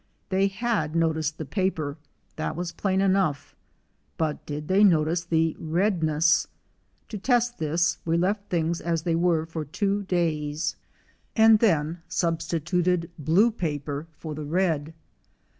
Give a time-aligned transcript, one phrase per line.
[0.29, 1.95] They had noticed the paper;
[2.35, 3.53] that was plain enough,
[4.17, 6.47] but did they notice the redness?
[7.09, 10.75] To test this, we left things as they were for two days,
[11.35, 14.95] and then substituted 5 WASPS, SOCIAL AND SOLITARY blue paper for the red.